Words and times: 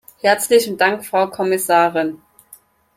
Herzlichen 0.21 0.77
Dank, 0.77 1.05
Frau 1.05 1.27
Kommissarin. 1.27 2.19